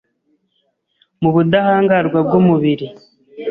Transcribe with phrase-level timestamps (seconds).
[1.21, 2.87] mu budahangarwa bw’umubiri,